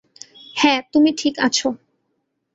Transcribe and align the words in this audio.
হ্যাঁ, 0.55 0.79
তুমি 0.93 1.09
ঠিক 1.17 1.35
আছ। 1.39 1.57